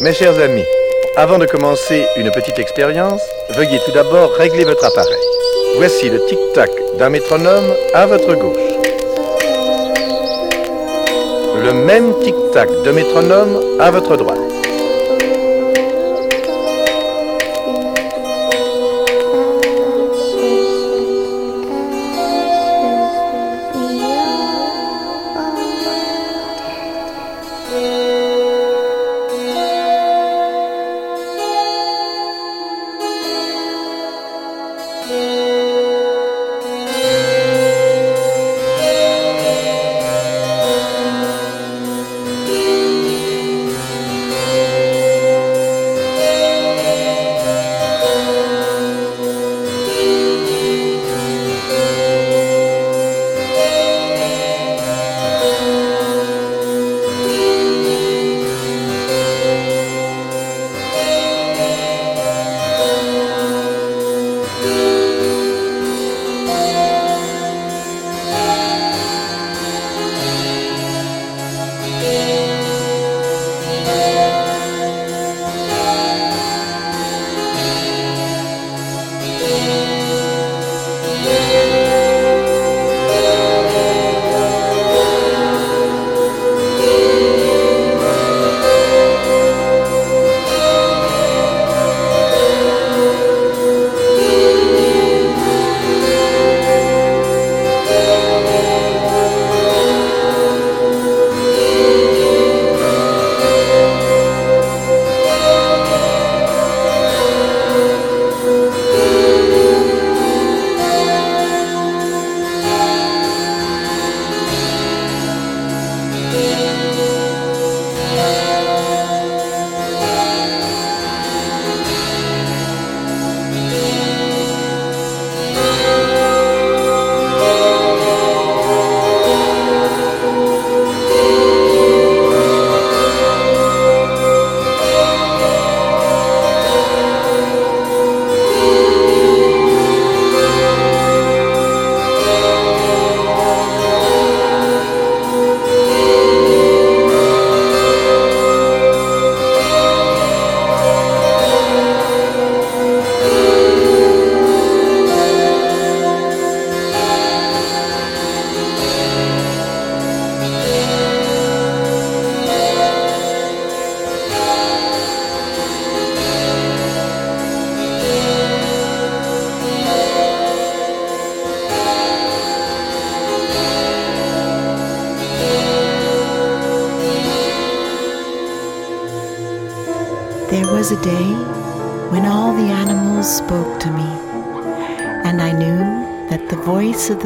Mes 0.00 0.12
chers 0.12 0.38
amis, 0.40 0.64
avant 1.16 1.38
de 1.38 1.46
commencer 1.46 2.04
une 2.16 2.30
petite 2.32 2.58
expérience, 2.58 3.20
veuillez 3.50 3.78
tout 3.86 3.92
d'abord 3.92 4.32
régler 4.32 4.64
votre 4.64 4.84
appareil. 4.84 5.22
Voici 5.76 6.10
le 6.10 6.24
tic-tac 6.26 6.70
d'un 6.98 7.10
métronome 7.10 7.72
à 7.94 8.04
votre 8.06 8.34
gauche. 8.34 8.56
Le 11.62 11.72
même 11.72 12.12
tic-tac 12.20 12.68
de 12.84 12.90
métronome 12.90 13.60
à 13.78 13.92
votre 13.92 14.16
droite. 14.16 14.53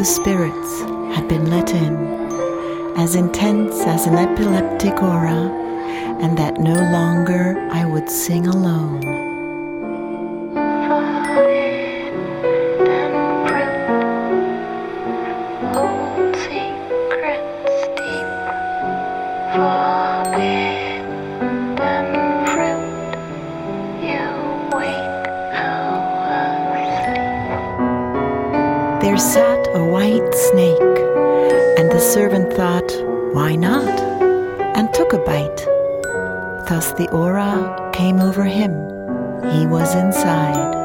Spirit. 0.09 0.58
Thus 36.69 36.93
the 36.93 37.09
aura 37.09 37.91
came 37.95 38.21
over 38.21 38.45
him. 38.45 38.73
He 39.53 39.65
was 39.65 39.95
inside. 39.95 40.78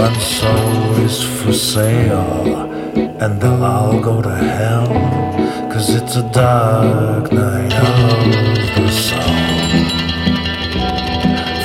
One 0.00 0.18
soul 0.18 0.96
is 1.04 1.22
for 1.22 1.52
sale, 1.52 2.56
and 3.20 3.38
they'll 3.38 3.62
all 3.62 4.00
go 4.00 4.22
to 4.22 4.34
hell. 4.34 4.88
Cause 5.70 5.90
it's 5.94 6.16
a 6.16 6.22
dark 6.30 7.30
night 7.30 7.74
of 7.74 8.24
the 8.76 8.88
soul. 8.90 9.20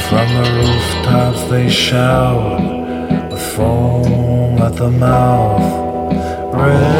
From 0.07 0.27
the 0.37 0.45
rooftops 0.57 1.43
they 1.49 1.69
shout 1.69 2.59
with 3.31 3.41
foam 3.55 4.57
at 4.67 4.75
the 4.75 4.91
mouth. 4.91 5.63
Revolution. 6.53 6.91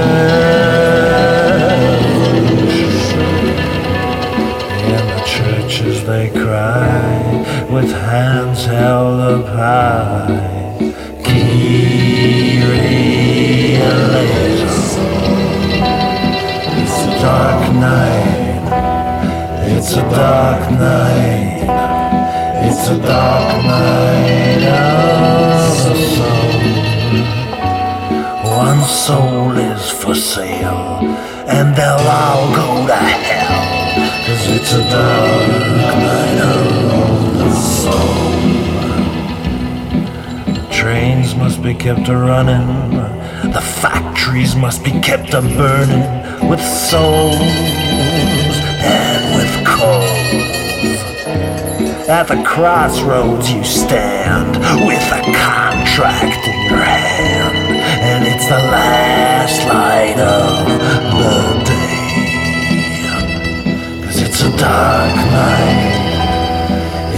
In 4.95 5.03
the 5.13 5.21
churches 5.35 5.97
they 6.05 6.29
cry 6.29 7.67
with 7.69 7.91
hands 7.91 8.63
held 8.63 9.19
up 9.19 9.47
high. 9.47 10.44
Night. 17.75 18.63
It's 19.67 19.93
a 19.93 20.01
dark 20.09 20.71
night. 20.71 21.63
It's 22.67 22.87
a 22.89 22.97
dark 22.97 23.63
night 23.65 24.63
of 24.63 25.83
the 25.83 25.95
soul. 26.15 26.61
One 28.57 28.81
soul 28.83 29.57
is 29.57 29.89
for 29.89 30.15
sale, 30.15 30.99
and 31.47 31.75
they'll 31.75 32.07
all 32.19 32.55
go 32.55 32.87
to 32.87 32.95
hell. 32.95 33.65
Cause 34.25 34.47
it's 34.55 34.73
a 34.73 34.83
dark 34.89 35.47
night 36.09 36.39
of 36.55 37.37
the 37.37 37.51
soul. 37.53 38.25
Trains 40.71 41.35
must 41.35 41.61
be 41.61 41.73
kept 41.73 42.07
a 42.07 42.17
running, 42.17 42.65
the 43.55 43.61
factories 43.61 44.53
must 44.53 44.83
be 44.83 44.91
kept 44.99 45.33
a 45.33 45.41
burning 45.41 46.03
with 46.49 46.59
souls 46.59 47.39
and 48.83 49.23
with 49.37 49.65
coal. 49.65 50.03
At 52.09 52.27
the 52.27 52.43
crossroads 52.43 53.49
you 53.49 53.63
stand 53.63 54.57
with 54.85 55.07
a 55.19 55.21
contract 55.31 56.45
in 56.45 56.65
your 56.67 56.83
hand, 56.83 57.79
and 58.03 58.27
it's 58.27 58.45
the 58.45 58.59
last 58.75 59.65
light 59.69 60.19
of 60.19 60.67
the 61.15 61.39
day. 61.63 62.11
Cause 64.03 64.19
it's 64.21 64.41
a 64.41 64.51
dark 64.57 65.15
night, 65.39 65.95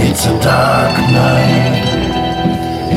it's 0.07 0.27
a 0.27 0.39
dark 0.39 0.99
night, 1.09 1.81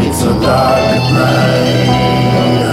it's 0.06 0.22
a 0.25 0.34
dark 0.42 1.02
night 1.14 2.69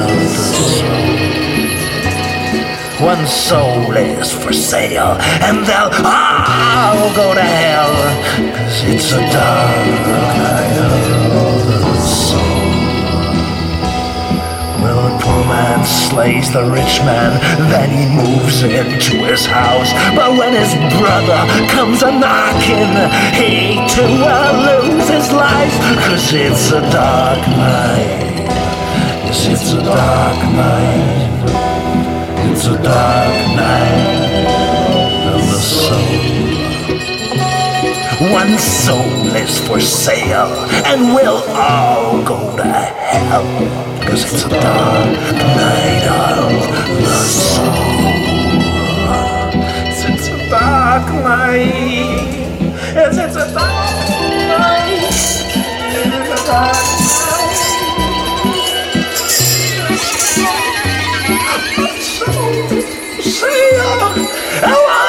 One 3.00 3.28
soul 3.28 3.96
is 3.96 4.34
for 4.34 4.52
sale, 4.52 5.18
and 5.46 5.64
they'll 5.68 5.94
all 6.04 7.14
go 7.14 7.36
to 7.36 7.42
hell. 7.42 7.94
Cause 8.58 8.84
it's 8.86 9.12
a 9.12 9.22
dark 9.22 9.86
night 10.42 10.78
of 11.30 11.68
the 11.68 11.94
soul. 12.02 12.42
Well, 14.82 15.04
the 15.06 15.24
poor 15.24 15.46
man 15.46 15.86
slays 15.86 16.52
the 16.52 16.66
rich 16.66 16.98
man, 17.06 17.38
then 17.70 17.90
he 17.94 18.06
moves 18.18 18.64
into 18.64 19.18
his 19.30 19.46
house. 19.46 19.94
But 20.16 20.32
when 20.32 20.54
his 20.54 20.74
brother 20.98 21.46
comes 21.70 22.02
a 22.02 22.12
knocking, 22.12 22.98
he 23.38 23.78
too 23.94 24.10
will 24.10 24.58
lose 24.66 25.08
his 25.08 25.32
life. 25.32 25.78
Cause 26.10 26.34
it's 26.34 26.72
a 26.72 26.82
dark 26.90 27.48
night. 27.48 28.42
Yes, 29.24 29.46
it's 29.46 29.74
a 29.74 29.84
dark 29.84 30.42
night. 30.56 31.77
It's 32.58 32.66
a 32.66 32.70
dark 32.82 33.36
night 33.56 34.46
of 35.32 35.42
the 35.46 35.60
soul. 35.62 36.18
One 38.34 38.58
soul 38.58 39.36
is 39.36 39.60
for 39.68 39.80
sale, 39.80 40.56
and 40.84 41.14
we'll 41.14 41.44
all 41.52 42.24
go 42.24 42.58
to 42.58 42.64
hell. 42.64 43.46
Cause 44.10 44.24
it's 44.34 44.46
a 44.46 44.50
dark 44.50 45.20
night 45.54 46.08
of 46.10 46.50
the 47.06 47.22
soul. 47.30 48.18
It's 50.12 50.28
a 50.28 50.50
dark 50.50 51.08
night. 51.14 52.32
Yes, 52.96 53.18
it's 53.20 53.36
a 53.36 53.54
dark 53.54 54.10
night. 54.50 55.14
It's 55.94 56.42
a 56.42 56.48
dark 56.48 56.88
It's 64.60 65.07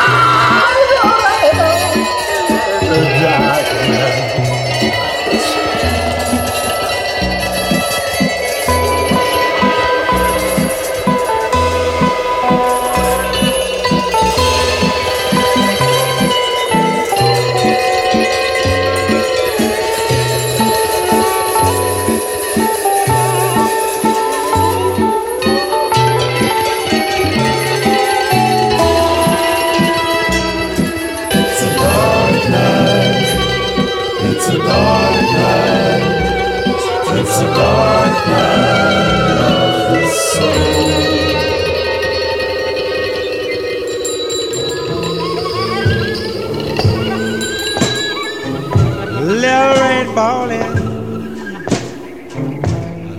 rain 49.98 50.14
falling, 50.14 50.74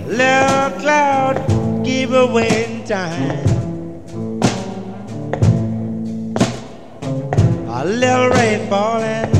little 0.08 0.80
cloud 0.80 1.36
keep 1.84 2.10
away 2.12 2.66
in 2.66 2.84
time. 2.86 3.46
A 7.68 7.84
little 7.86 8.30
rain 8.30 8.70
falling, 8.70 9.39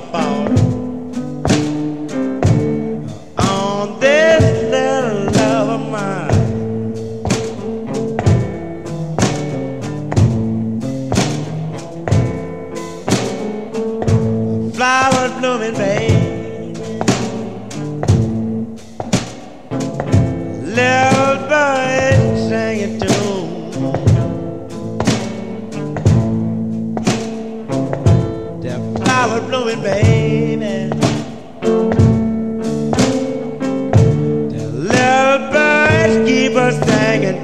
keep 0.00 0.61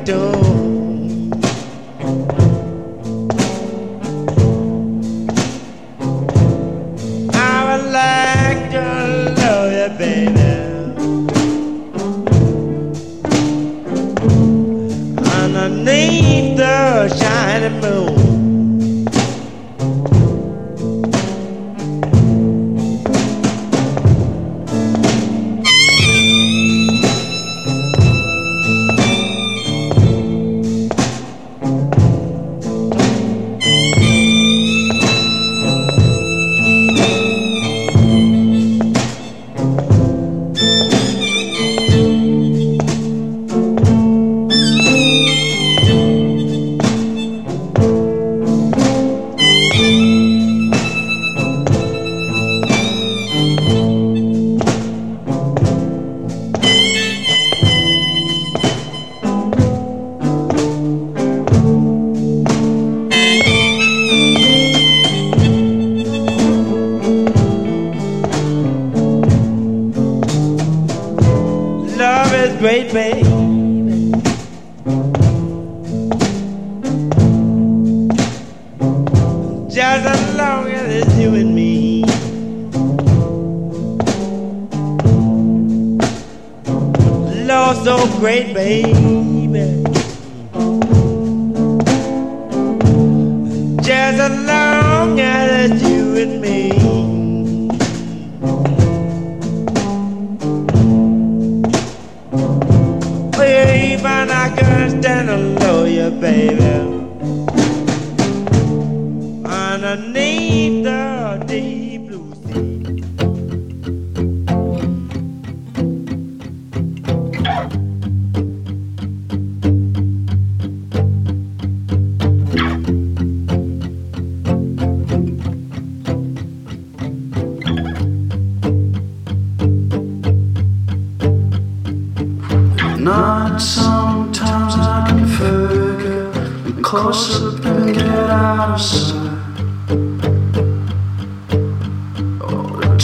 door. 0.09 0.38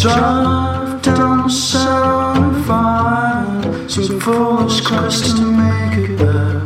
Shut 0.05 1.03
down 1.03 1.45
the 1.45 1.49
sound 1.49 2.67
of. 2.67 3.91
Some 3.91 4.21
foolish 4.21 4.83
quest 4.83 5.39
to 5.39 5.43
make 5.51 6.11
it 6.11 6.19
better. 6.19 6.64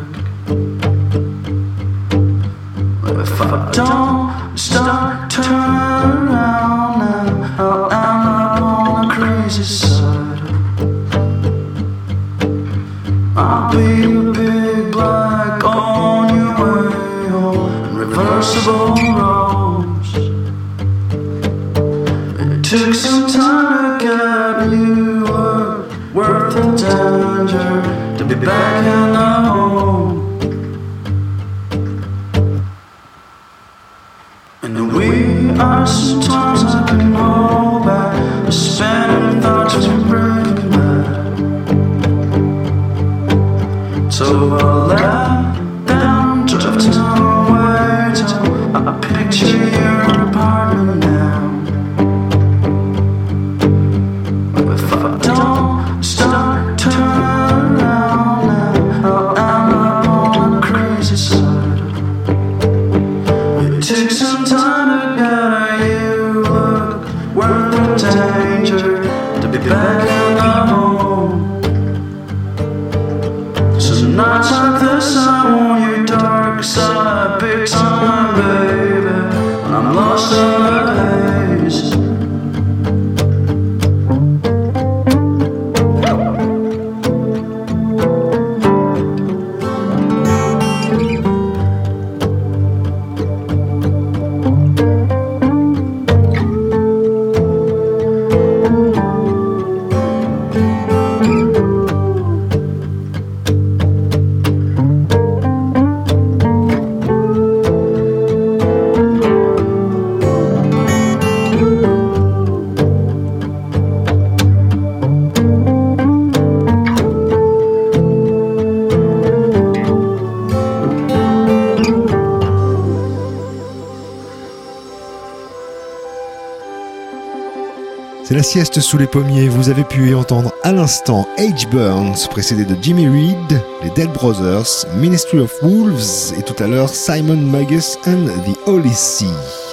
La 128.38 128.44
sieste 128.44 128.78
sous 128.78 128.98
les 128.98 129.08
pommiers, 129.08 129.48
vous 129.48 129.68
avez 129.68 129.82
pu 129.82 130.10
y 130.10 130.14
entendre 130.14 130.52
à 130.62 130.70
l'instant 130.70 131.26
H. 131.38 131.68
Burns, 131.70 132.28
précédé 132.30 132.64
de 132.64 132.76
Jimmy 132.80 133.08
Reed, 133.08 133.60
les 133.82 133.90
Dead 133.90 134.12
Brothers, 134.12 134.86
Ministry 134.94 135.40
of 135.40 135.52
Wolves 135.60 136.32
et 136.38 136.44
tout 136.44 136.54
à 136.62 136.68
l'heure 136.68 136.88
Simon 136.88 137.34
Magus 137.34 137.98
and 138.06 138.26
the 138.46 138.56
Holy 138.68 138.94
Sea. 138.94 139.26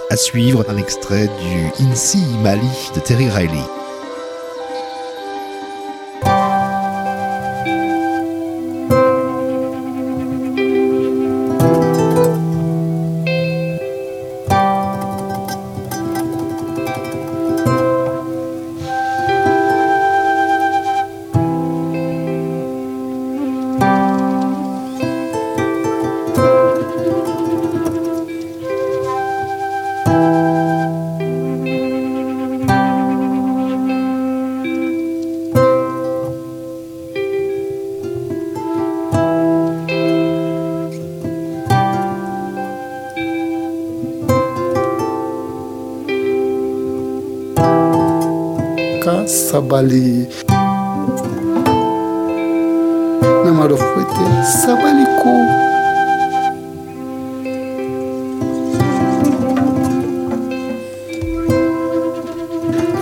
À 0.10 0.18
suivre, 0.18 0.66
un 0.68 0.78
extrait 0.78 1.30
du 1.44 1.86
In 1.86 1.94
Sea 1.94 2.26
Mali 2.42 2.90
de 2.96 3.02
Terry 3.02 3.30
Riley. 3.30 3.75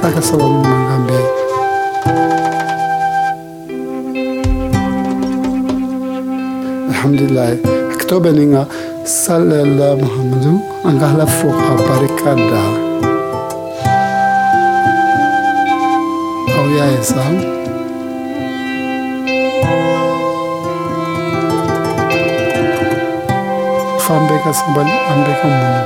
bagasaba 0.03 0.45
mu 0.53 0.59
magambo 0.71 1.09
yawe 1.17 1.31
alhamdulillah 6.91 7.47
akitobe 7.93 8.29
ninga 8.37 8.63
salala 9.03 9.89
muhammadu 10.03 10.53
angala 10.89 11.25
foka 11.37 11.71
barikada 11.87 12.61
au 16.57 16.67
ya 16.77 16.85
esa 16.99 17.23
fambeka 23.97 24.53
sambali 24.53 24.91
ambeka 25.11 25.47
mumu 25.47 25.83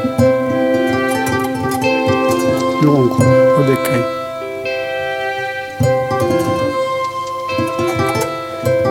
lonko 2.85 3.23
ode 3.59 3.75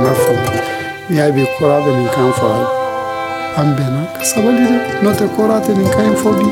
corazón 0.07 0.37
y 1.09 1.19
hay 1.19 1.49
corada 1.59 1.87
en 1.87 2.07
can 2.07 2.33
fora 2.35 2.69
ambena 3.57 4.07
kasabali 4.15 4.65
de 4.65 5.03
no 5.03 5.11
te 5.13 5.27
corate 5.37 5.73
en 5.73 5.83
can 5.89 6.17
fodi 6.17 6.49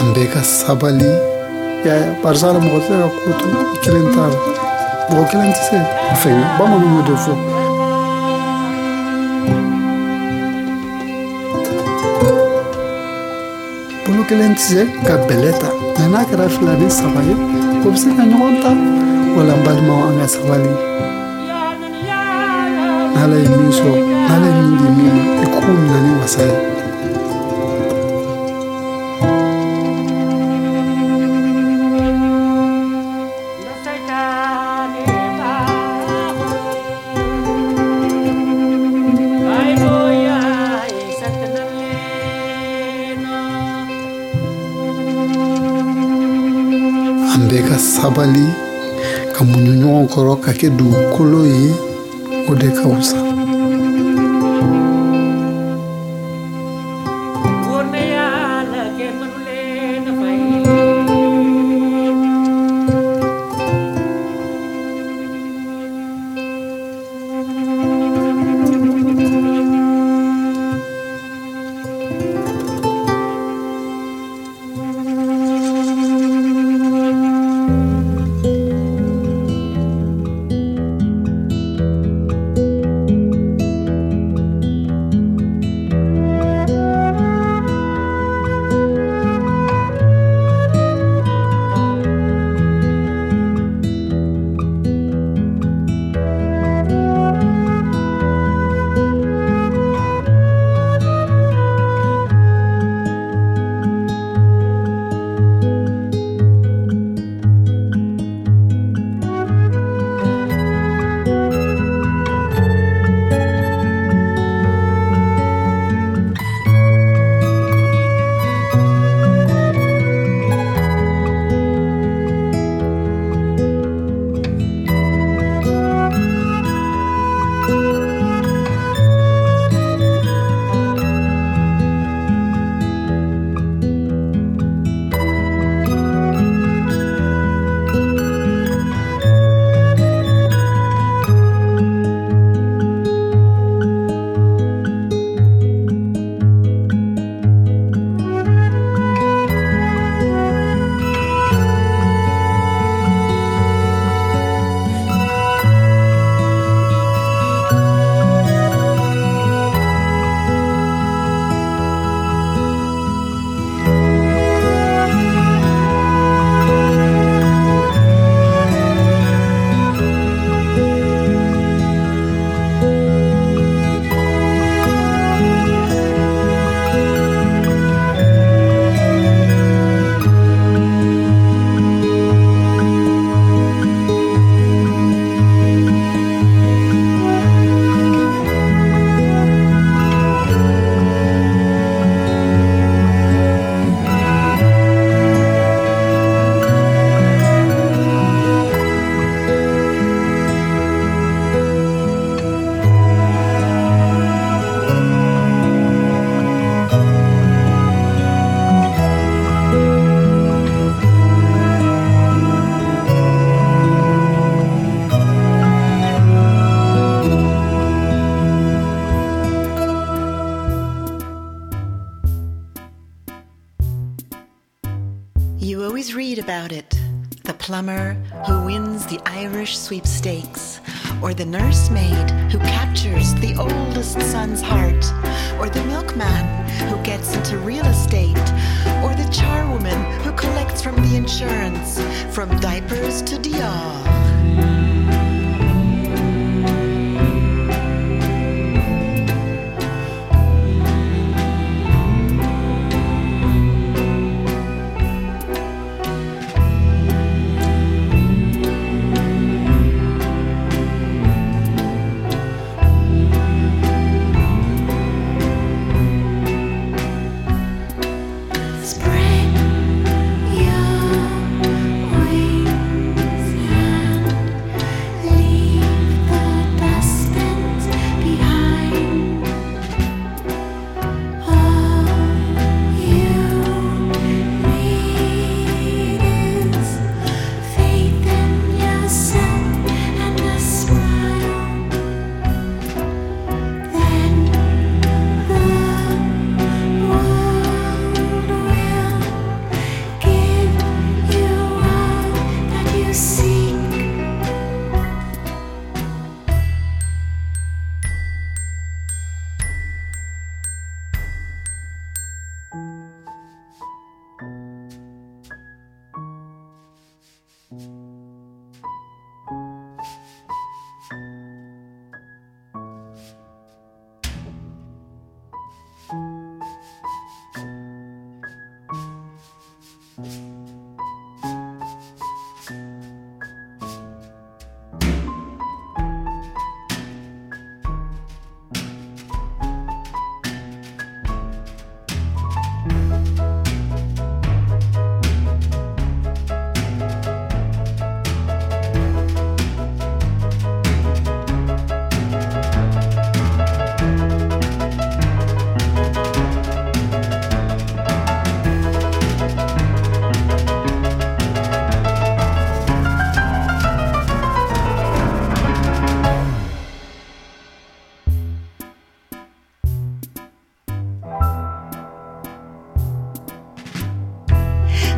ambe 0.00 0.26
kasabali 0.28 1.12
ya 1.84 2.16
barzala 2.22 2.58
mo 2.58 2.78
te 2.80 2.94
kutu 3.24 3.48
ikilentar 3.74 4.30
bo 5.10 5.24
kilenti 5.30 5.60
se 5.68 5.78
fenga 6.22 6.56
ba 6.58 6.64
mo 6.66 6.78
mo 6.78 7.02
de 7.02 7.16
fo 7.24 7.32
bolo 14.06 14.26
kilenti 14.28 14.62
se 14.62 14.86
ka 15.06 15.16
beleta 15.28 15.68
nana 15.98 16.24
kara 16.24 16.48
filani 16.48 16.90
sabali 16.90 17.34
ko 17.82 17.96
se 17.96 18.08
ka 18.16 18.24
nyonta 18.24 18.70
wala 19.36 19.56
mbalma 19.56 19.94
wa 20.00 20.08
anga 20.10 20.28
sabali 20.28 20.72
naleemiswa 23.18 23.92
nalemyingi 24.28 24.84
emima 24.90 25.22
ekumi 25.44 25.84
nani 25.90 26.10
wasai 26.20 26.54
an 47.34 47.42
bɛ 47.50 47.58
ka 47.68 47.76
sabali 47.94 48.46
ka 49.34 49.40
muɲuɲɔgɔn 49.48 50.06
kɔrɔ 50.12 50.34
ka 50.44 50.52
kɛ 50.58 50.68
dugukolo 50.78 51.42
ye 51.46 51.87
de 52.60 52.68
ka 52.76 52.84
wusa 52.90 53.18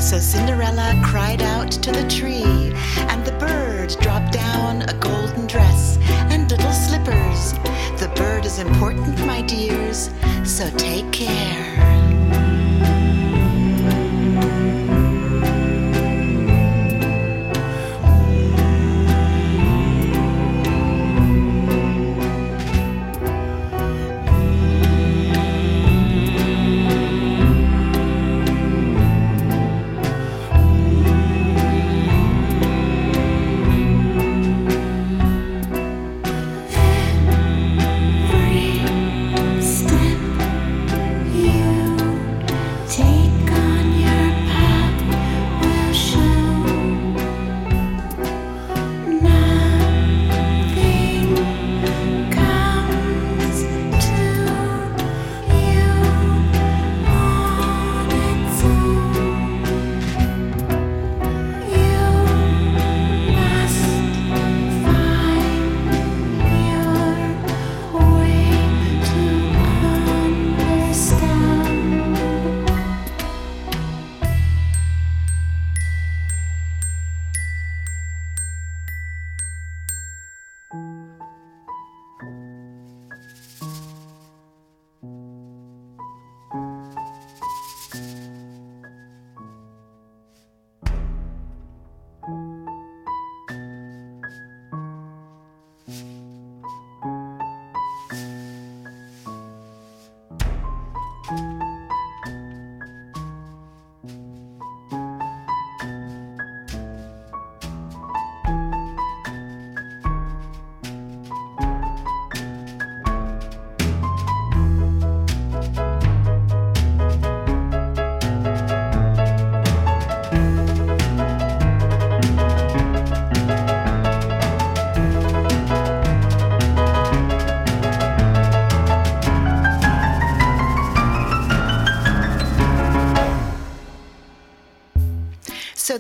So 0.01 0.19
Cinderella 0.19 1.01
cried 1.05 1.41
out 1.41 1.71
to 1.71 1.93
the 1.93 2.09
tree, 2.09 2.73
and 3.11 3.25
the 3.25 3.33
bird 3.39 3.95
dropped 4.01 4.33
down 4.33 4.83
a 4.83 4.95
golden 4.95 5.47
dress 5.47 5.99
and 6.33 6.51
little 6.51 6.73
slippers. 6.73 7.53
The 8.01 8.11
bird 8.17 8.45
is 8.45 8.59
important, 8.59 9.25
my 9.25 9.43
dears, 9.43 10.11
so 10.45 10.69
take 10.71 11.13
care. 11.13 11.80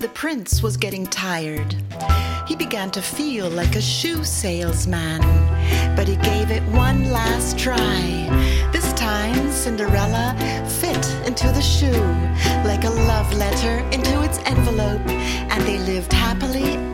The 0.00 0.08
prince 0.08 0.62
was 0.62 0.78
getting 0.78 1.06
tired. 1.06 1.76
He 2.48 2.56
began 2.56 2.90
to 2.92 3.02
feel 3.02 3.50
like 3.50 3.76
a 3.76 3.82
shoe 3.82 4.24
salesman, 4.24 5.20
but 5.94 6.08
he 6.08 6.16
gave 6.16 6.50
it 6.50 6.62
one 6.72 7.10
last 7.10 7.58
try. 7.58 7.78
This 8.72 8.90
time, 8.94 9.52
Cinderella 9.52 10.34
fit 10.80 11.06
into 11.26 11.48
the 11.48 11.60
shoe 11.60 12.02
like 12.64 12.84
a 12.84 12.90
love 12.90 13.30
letter 13.34 13.78
into 13.92 14.22
its 14.22 14.38
envelope, 14.46 15.06
and 15.06 15.62
they 15.64 15.78
lived 15.78 16.14
happily 16.14 16.89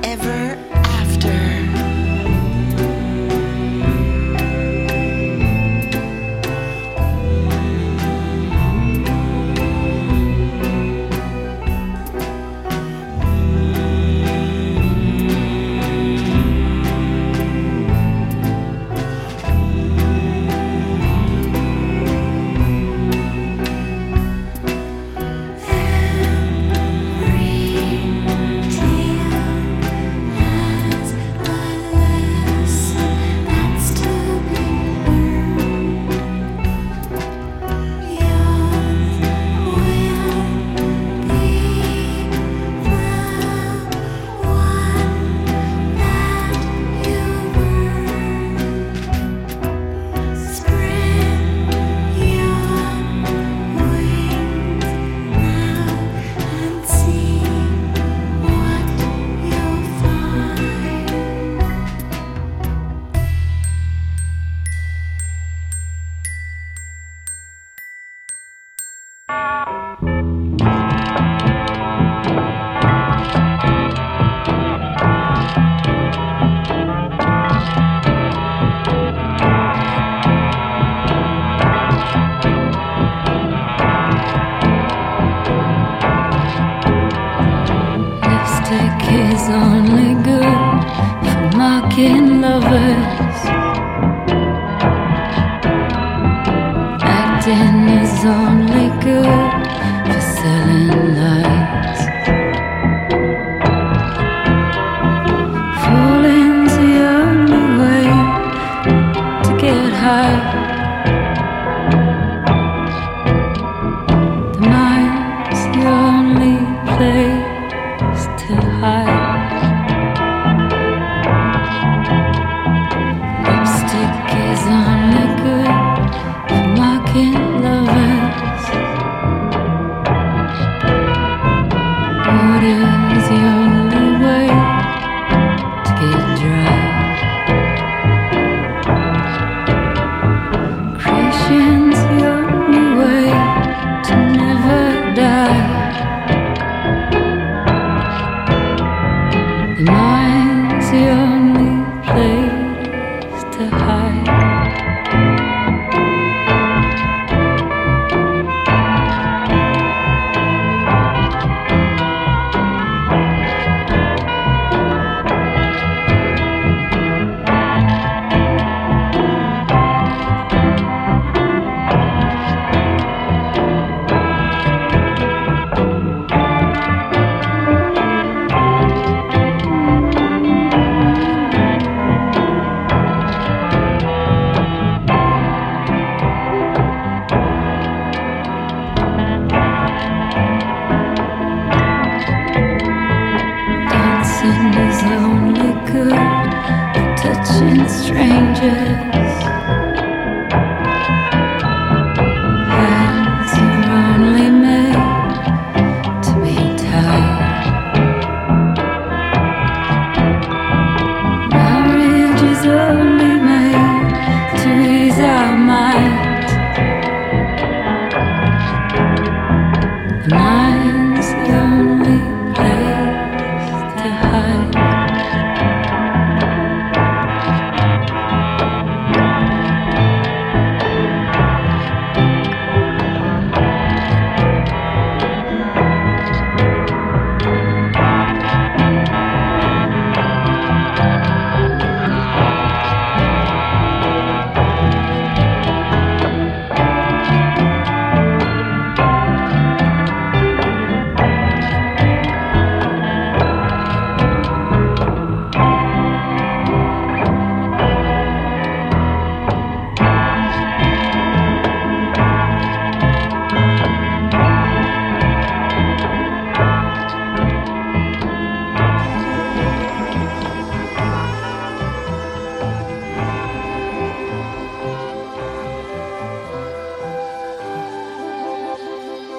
mind's 150.97 151.36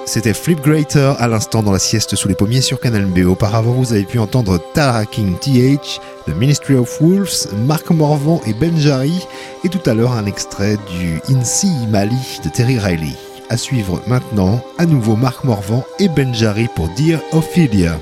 C'était 0.08 0.32
Flip 0.32 0.62
Greater 0.62 1.20
à 1.20 1.28
l'instant 1.28 1.62
dans 1.62 1.70
la 1.70 1.78
sieste 1.78 2.16
sous 2.16 2.28
les 2.28 2.34
pommiers 2.34 2.62
sur 2.62 2.80
Canal 2.80 3.04
B. 3.04 3.26
Auparavant, 3.26 3.72
vous 3.72 3.92
avez 3.92 4.04
pu 4.04 4.18
entendre 4.18 4.58
Tara 4.72 5.04
King 5.04 5.36
TH, 5.38 6.00
The 6.26 6.34
Ministry 6.34 6.76
of 6.76 6.98
Wolves, 7.02 7.46
Marc 7.66 7.90
Morvan 7.90 8.40
et 8.46 8.54
Benjari, 8.54 9.26
et 9.64 9.68
tout 9.68 9.82
à 9.84 9.92
l'heure 9.92 10.12
un 10.12 10.24
extrait 10.24 10.78
du 10.98 11.20
Insi 11.28 11.70
Mali 11.90 12.40
de 12.42 12.48
Terry 12.48 12.78
Riley. 12.78 13.12
À 13.50 13.58
suivre 13.58 14.00
maintenant, 14.06 14.62
à 14.78 14.86
nouveau 14.86 15.14
Marc 15.14 15.44
Morvan 15.44 15.84
et 15.98 16.08
Benjari 16.08 16.68
pour 16.74 16.88
Dear 16.96 17.20
Ophelia. 17.32 17.98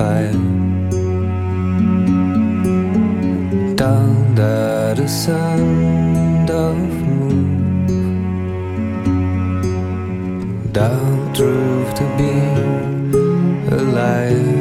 Fire. 0.00 0.32
Down, 3.80 4.34
there 4.34 4.94
the 4.94 5.08
sound 5.08 6.48
of 6.50 6.76
moon 7.18 7.48
Down, 10.72 11.34
truth 11.36 11.90
to 11.98 12.04
be 12.18 12.34
alive, 13.76 14.59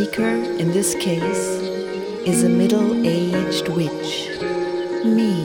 speaker 0.00 0.34
in 0.58 0.70
this 0.70 0.94
case 0.94 1.60
is 2.24 2.42
a 2.42 2.48
middle 2.48 3.06
aged 3.06 3.68
witch, 3.68 4.30
me, 5.04 5.44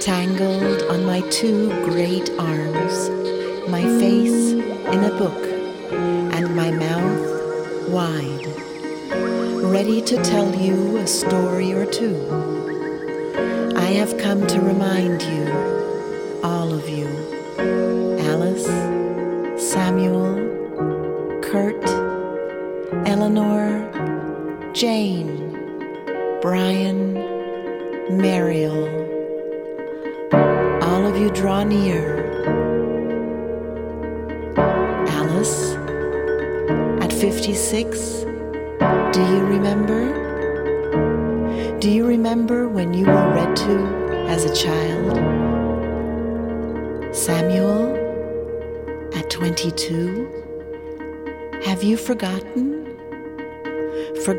tangled 0.00 0.82
on 0.84 1.04
my 1.04 1.20
two 1.28 1.68
great 1.84 2.30
arms, 2.38 3.10
my 3.68 3.82
face 4.00 4.52
in 4.52 5.04
a 5.04 5.14
book, 5.18 5.42
and 6.32 6.56
my 6.56 6.70
mouth 6.70 7.90
wide, 7.90 8.46
ready 9.70 10.00
to 10.00 10.16
tell 10.22 10.54
you 10.54 10.96
a 10.96 11.06
story 11.06 11.74
or 11.74 11.84
two. 11.84 12.16
I 13.76 13.90
have 14.00 14.16
come 14.16 14.46
to 14.46 14.60
remind 14.62 15.20
you, 15.20 16.40
all 16.42 16.72
of 16.72 16.88
you, 16.88 17.06
Alice, 18.30 18.93
Jane, 24.84 25.13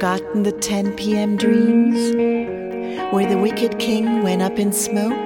Forgotten 0.05 0.43
the 0.43 0.51
10 0.51 0.95
p.m. 0.97 1.35
dreams 1.35 2.15
where 3.11 3.27
the 3.27 3.39
wicked 3.39 3.79
king 3.79 4.21
went 4.21 4.43
up 4.43 4.59
in 4.59 4.71
smoke? 4.71 5.24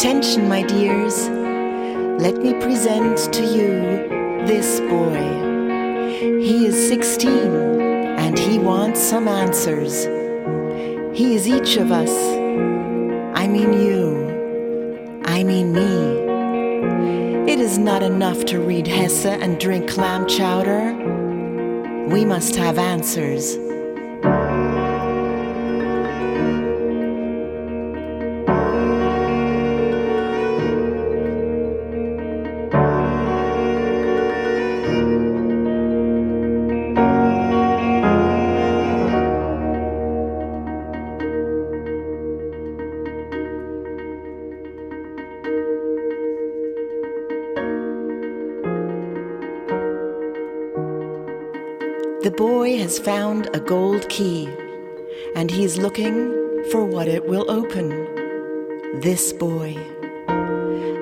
Attention, 0.00 0.48
my 0.48 0.62
dears. 0.62 1.28
Let 1.28 2.38
me 2.38 2.54
present 2.54 3.18
to 3.34 3.42
you 3.42 4.46
this 4.46 4.80
boy. 4.80 5.20
He 6.40 6.64
is 6.64 6.88
16 6.88 7.28
and 7.28 8.38
he 8.38 8.58
wants 8.58 8.98
some 8.98 9.28
answers. 9.28 10.04
He 11.14 11.34
is 11.34 11.46
each 11.46 11.76
of 11.76 11.92
us. 11.92 12.08
I 13.38 13.46
mean 13.46 13.74
you. 13.74 15.20
I 15.26 15.44
mean 15.44 15.74
me. 15.74 17.52
It 17.52 17.60
is 17.60 17.76
not 17.76 18.02
enough 18.02 18.46
to 18.46 18.58
read 18.58 18.86
Hesse 18.86 19.26
and 19.26 19.60
drink 19.60 19.90
clam 19.90 20.26
chowder. 20.26 20.94
We 22.08 22.24
must 22.24 22.56
have 22.56 22.78
answers. 22.78 23.58
Has 52.90 52.98
found 52.98 53.48
a 53.54 53.60
gold 53.60 54.08
key, 54.08 54.48
and 55.36 55.48
he's 55.48 55.78
looking 55.78 56.16
for 56.72 56.84
what 56.84 57.06
it 57.06 57.24
will 57.24 57.48
open. 57.48 57.88
This 59.00 59.32
boy. 59.32 59.78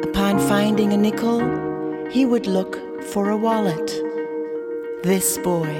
Upon 0.02 0.38
finding 0.38 0.92
a 0.92 0.98
nickel, 0.98 1.40
he 2.10 2.26
would 2.26 2.46
look 2.46 2.76
for 3.04 3.30
a 3.30 3.38
wallet. 3.38 3.88
This 5.02 5.38
boy. 5.38 5.74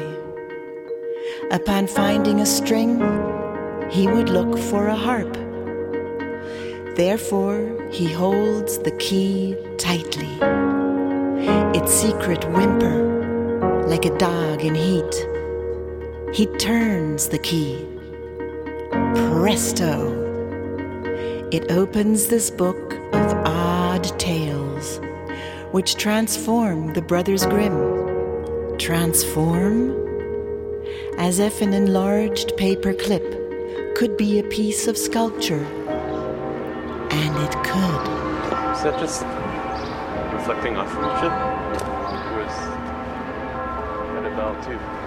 Upon 1.50 1.86
finding 1.86 2.40
a 2.40 2.46
string, 2.46 2.94
he 3.90 4.08
would 4.08 4.30
look 4.30 4.58
for 4.58 4.86
a 4.86 4.96
harp. 4.96 5.34
Therefore, 6.96 7.60
he 7.92 8.10
holds 8.10 8.78
the 8.78 8.92
key 8.92 9.58
tightly. 9.76 10.32
Its 11.78 11.92
secret 11.92 12.42
whimper 12.54 13.84
like 13.86 14.06
a 14.06 14.16
dog 14.16 14.64
in 14.64 14.74
heat. 14.74 15.37
He 16.32 16.46
turns 16.58 17.28
the 17.28 17.38
key. 17.38 17.84
Presto! 18.90 20.14
It 21.50 21.70
opens 21.70 22.26
this 22.26 22.50
book 22.50 22.92
of 23.14 23.32
odd 23.46 24.04
tales, 24.18 25.00
which 25.72 25.96
transform 25.96 26.92
the 26.92 27.00
Brothers 27.00 27.46
Grimm. 27.46 28.76
Transform? 28.76 29.96
As 31.16 31.38
if 31.38 31.62
an 31.62 31.72
enlarged 31.72 32.56
paper 32.58 32.92
clip 32.92 33.96
could 33.96 34.18
be 34.18 34.38
a 34.38 34.44
piece 34.44 34.86
of 34.86 34.98
sculpture. 34.98 35.64
And 37.10 37.36
it 37.42 37.52
could. 37.64 38.02
Is 38.76 38.82
that 38.84 38.98
just 39.00 39.22
reflecting 40.34 40.76
off 40.76 40.92
of 40.92 40.98
each 40.98 41.24
other? 41.24 41.42
Or 42.34 42.42
is 42.42 42.54
that 44.14 44.26
a 44.30 44.36
bell 44.36 44.54
too? 44.62 44.97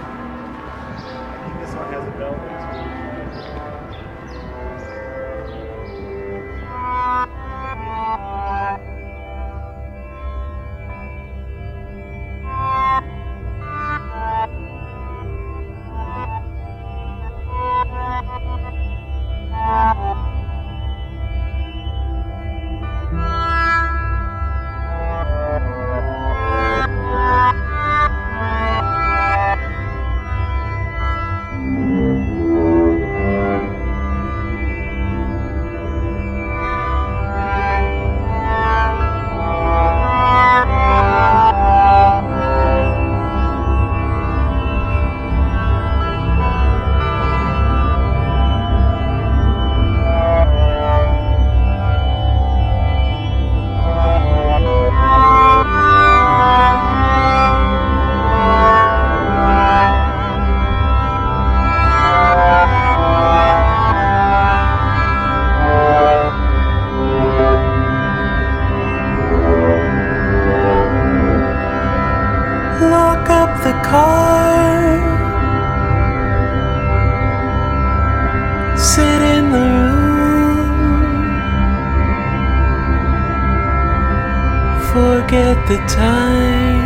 The 85.68 85.76
time. 85.86 86.82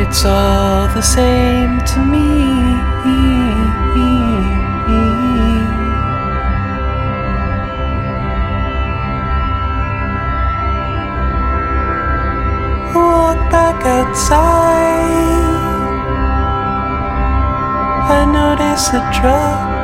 It's 0.00 0.24
all 0.24 0.86
the 0.88 1.02
same 1.02 1.80
to 1.80 1.98
me. 2.04 2.26
Walk 12.94 13.50
back 13.50 13.84
outside. 13.84 15.06
I 18.08 18.24
notice 18.24 18.88
a 18.92 19.00
truck. 19.12 19.75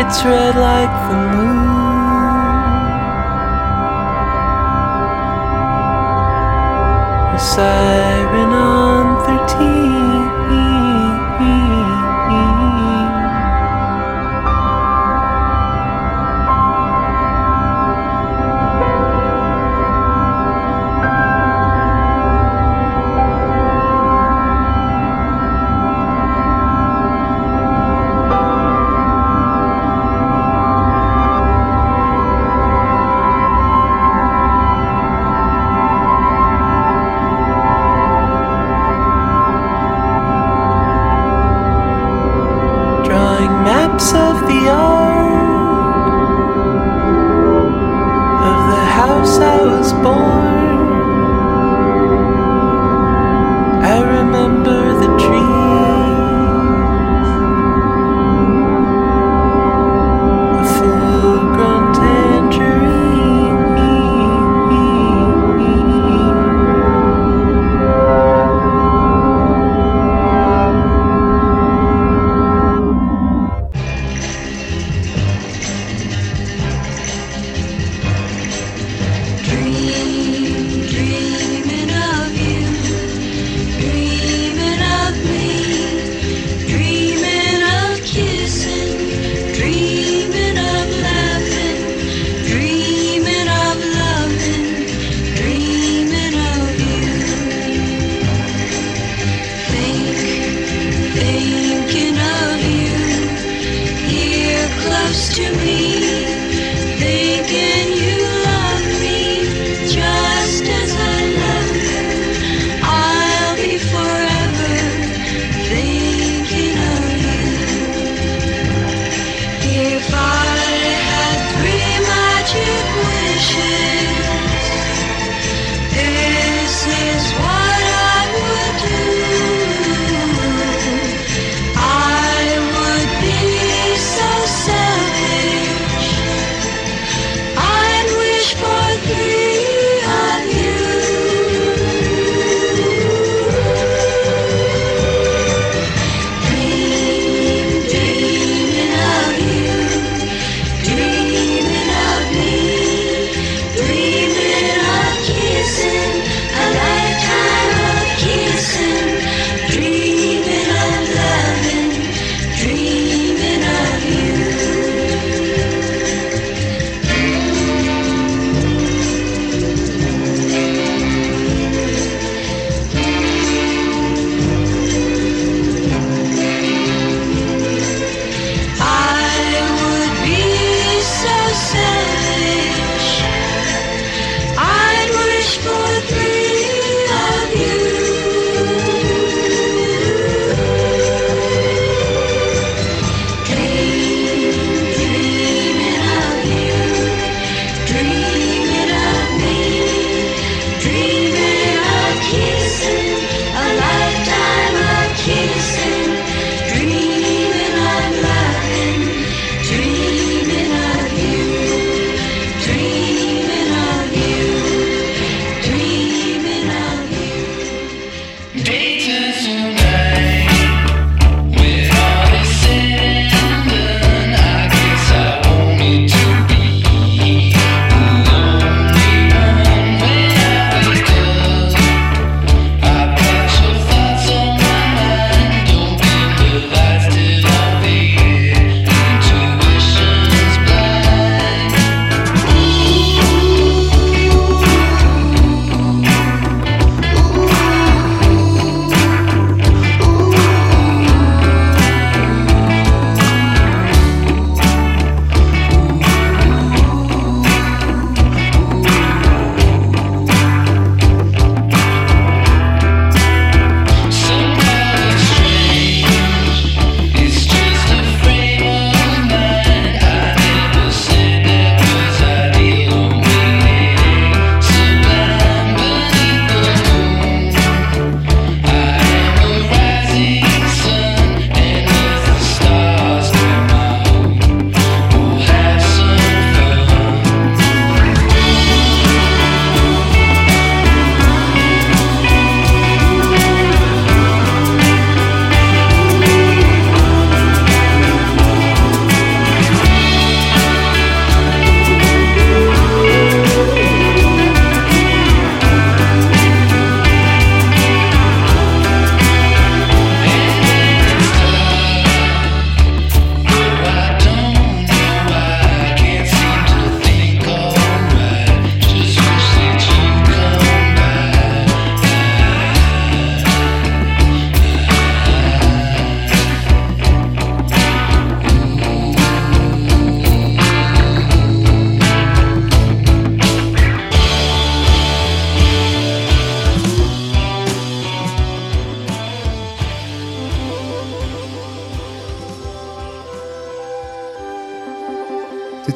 It's 0.00 0.24
red 0.24 0.54
like 0.54 0.94
the 1.08 1.16
moon. 1.34 1.58
A 7.34 7.38
siren 7.40 8.57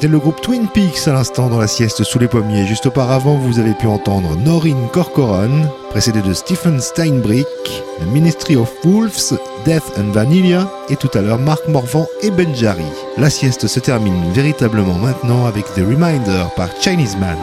C'était 0.03 0.11
le 0.11 0.19
groupe 0.19 0.41
Twin 0.41 0.67
Peaks 0.67 1.07
à 1.07 1.13
l'instant 1.13 1.47
dans 1.47 1.59
la 1.59 1.67
sieste 1.67 2.03
sous 2.03 2.19
les 2.19 2.27
pommiers. 2.27 2.65
Juste 2.65 2.87
auparavant, 2.87 3.35
vous 3.35 3.59
avez 3.59 3.73
pu 3.73 3.87
entendre 3.87 4.35
Noreen 4.35 4.89
Corcoran, 4.91 5.61
précédé 5.91 6.21
de 6.21 6.33
Stephen 6.33 6.81
Steinbrick, 6.81 7.47
The 8.01 8.07
Ministry 8.11 8.57
of 8.57 8.69
Wolves, 8.83 9.39
Death 9.63 9.97
and 9.97 10.11
Vanilla, 10.11 10.69
et 10.89 10.97
tout 10.97 11.09
à 11.13 11.21
l'heure 11.21 11.39
Marc 11.39 11.65
Morvan 11.69 12.05
et 12.21 12.31
Benjari. 12.31 12.83
La 13.17 13.29
sieste 13.29 13.67
se 13.67 13.79
termine 13.79 14.29
véritablement 14.33 14.95
maintenant 14.95 15.45
avec 15.45 15.63
The 15.73 15.85
Reminder 15.87 16.47
par 16.57 16.67
Chinese 16.81 17.15
Man. 17.15 17.37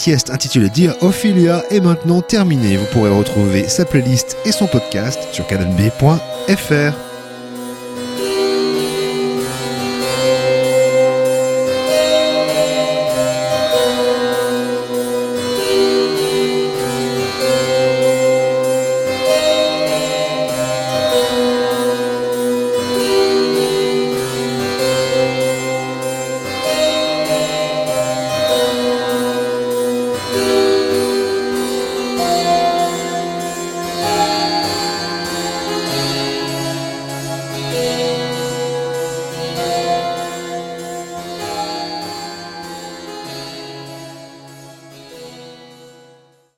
Sieste 0.00 0.30
intitulée 0.30 0.70
Dear 0.70 0.96
Ophelia 1.02 1.62
est 1.70 1.80
maintenant 1.80 2.22
terminée. 2.22 2.78
Vous 2.78 2.86
pourrez 2.86 3.10
retrouver 3.10 3.68
sa 3.68 3.84
playlist 3.84 4.36
et 4.46 4.52
son 4.52 4.66
podcast 4.66 5.28
sur 5.32 5.46
canalb.fr. 5.46 7.09